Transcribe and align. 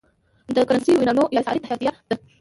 دا 0.55 0.61
Currency 0.67 0.91
Union 0.97 1.17
یا 1.33 1.39
اسعاري 1.41 1.59
اتحادیه 1.59 1.91
ده. 2.09 2.15